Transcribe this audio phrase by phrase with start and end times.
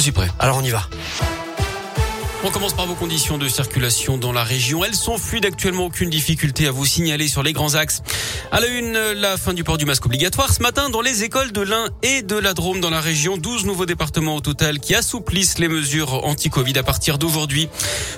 [0.00, 0.30] Suis prêt.
[0.38, 0.82] Alors on y va.
[2.42, 4.82] On commence par vos conditions de circulation dans la région.
[4.82, 8.00] Elles sont fluides actuellement, aucune difficulté à vous signaler sur les grands axes.
[8.50, 11.52] À la une, la fin du port du masque obligatoire ce matin dans les écoles
[11.52, 13.36] de l'Ain et de la Drôme dans la région.
[13.36, 17.68] 12 nouveaux départements au total qui assouplissent les mesures anti-Covid à partir d'aujourd'hui.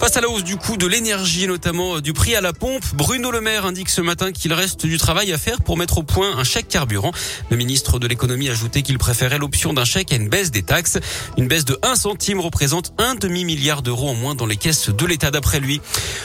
[0.00, 3.30] Face à la hausse du coût de l'énergie, notamment du prix à la pompe, Bruno
[3.30, 6.36] Le Maire indique ce matin qu'il reste du travail à faire pour mettre au point
[6.36, 7.12] un chèque carburant.
[7.50, 10.64] Le ministre de l'économie a ajouté qu'il préférait l'option d'un chèque à une baisse des
[10.64, 10.98] taxes.
[11.36, 15.06] Une baisse de 1 centime représente un demi-milliard d'euros en moins dans les caisses de
[15.06, 15.80] l'État d'après lui.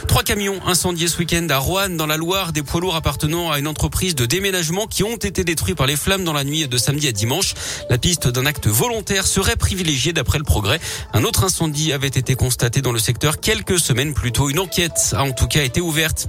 [0.08, 3.60] Trois camions incendiés ce week-end à Roanne dans la Loire, des poids lourds appartenant à
[3.60, 6.78] une entreprise de déménagement qui ont été détruits par les flammes dans la nuit de
[6.78, 7.54] samedi à dimanche.
[7.90, 10.80] La piste d'un acte volontaire serait privilégiée d'après le progrès.
[11.14, 14.50] Un autre incendie avait été constaté dans le secteur quelques semaines plus tôt.
[14.50, 16.28] Une enquête a en tout cas été ouverte.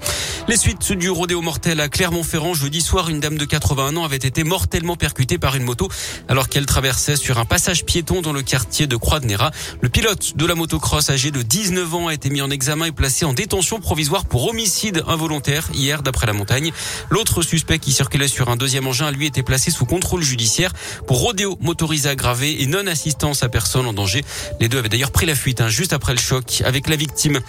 [0.48, 4.16] Les suites du rodéo mortel à Clermont-Ferrand jeudi soir, une dame de 81 ans avait
[4.16, 5.88] été mortellement percutée par une moto
[6.28, 9.50] alors qu'elle traversait sur un passage piéton dans le quartier de Croix-de-Néra.
[9.80, 12.92] Le pilote de la motocross âgé de 19 ans a été mis en examen et
[12.92, 16.72] placé en détention provisoire pour homicide involontaire hier d'après la montagne.
[17.10, 20.72] L'autre suspect qui circulait sur un deuxième engin a lui été placé sous contrôle judiciaire
[21.06, 24.24] pour rodéo motorisé aggravé et non-assistance à personne en danger.
[24.60, 27.40] Les deux avaient d'ailleurs pris la fuite hein, juste après le choc avec la victime.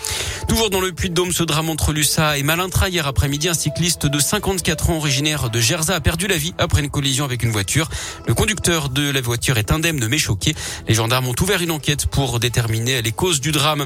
[0.48, 4.20] Toujours dans le Puy-de-Dôme, ce drame entre Lussa et Malintra hier après-midi, un cycliste de
[4.20, 7.90] 54 ans originaire de Gerza a perdu la vie après une collision avec une voiture.
[8.28, 10.54] Le conducteur de la voiture est indemne mais choqué.
[10.88, 13.85] Les gendarmes ont ouvert une enquête pour déterminer les causes du drame.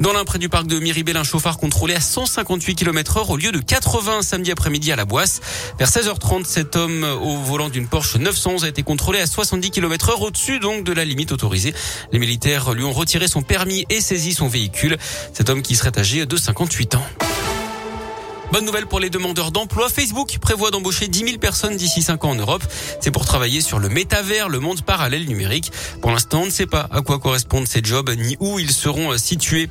[0.00, 3.36] Dans l'un près du parc de Miribel, un chauffard contrôlé à 158 km heure au
[3.36, 5.40] lieu de 80 samedi après-midi à la Boisse.
[5.78, 10.10] Vers 16h30, cet homme au volant d'une Porsche 911 a été contrôlé à 70 km
[10.10, 11.74] heure au-dessus donc de la limite autorisée.
[12.12, 14.96] Les militaires lui ont retiré son permis et saisi son véhicule.
[15.32, 17.06] Cet homme qui serait âgé de 58 ans.
[18.52, 19.88] Bonne nouvelle pour les demandeurs d'emploi.
[19.88, 22.64] Facebook prévoit d'embaucher 10 000 personnes d'ici 5 ans en Europe.
[23.00, 25.70] C'est pour travailler sur le métavers, le monde parallèle numérique.
[26.00, 29.12] Pour l'instant, on ne sait pas à quoi correspondent ces jobs ni où ils seront
[29.12, 29.70] euh, situés.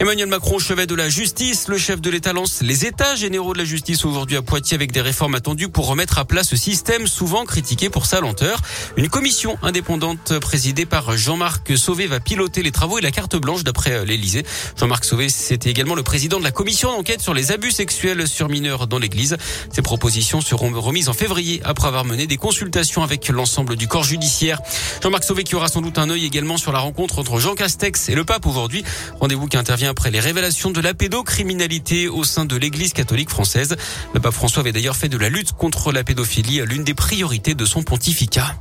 [0.00, 3.58] Emmanuel Macron, chevet de la justice, le chef de l'État lance les états généraux de
[3.58, 7.06] la justice aujourd'hui à Poitiers avec des réformes attendues pour remettre à plat ce système
[7.06, 8.60] souvent critiqué pour sa lenteur.
[8.96, 13.62] Une commission indépendante présidée par Jean-Marc Sauvé va piloter les travaux et la carte blanche
[13.62, 14.44] d'après euh, l'Élysée.
[14.76, 18.48] Jean-Marc Sauvé, c'était également le président de la commission d'enquête sur les abus sexuels sur
[18.48, 19.36] mineurs dans l'église.
[19.70, 24.04] Ces propositions seront remises en février après avoir mené des consultations avec l'ensemble du corps
[24.04, 24.60] judiciaire.
[25.02, 28.08] Jean-Marc Sauvé qui aura sans doute un œil également sur la rencontre entre Jean Castex
[28.08, 28.84] et le pape aujourd'hui.
[29.20, 33.76] Rendez-vous qui intervient après les révélations de la pédocriminalité au sein de l'église catholique française.
[34.14, 37.54] Le pape François avait d'ailleurs fait de la lutte contre la pédophilie l'une des priorités
[37.54, 38.54] de son pontificat.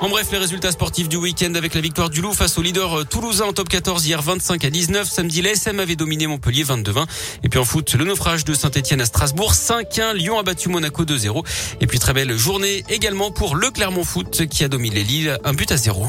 [0.00, 3.00] En bref, les résultats sportifs du week-end avec la victoire du Loup face au leader
[3.00, 5.08] euh, toulousain en top 14 hier 25 à 19.
[5.08, 7.06] Samedi, l'ASM avait dominé Montpellier 22-20.
[7.42, 10.14] Et puis en foot, le naufrage de Saint-Etienne à Strasbourg 5-1.
[10.14, 11.44] Lyon a battu Monaco 2-0.
[11.80, 15.52] Et puis très belle journée également pour le Clermont Foot qui a dominé Lille un
[15.52, 16.06] but à zéro.